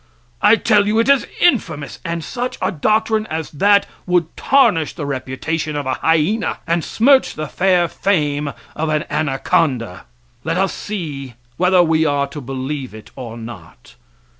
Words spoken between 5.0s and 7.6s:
reputation of a hyena and smirch the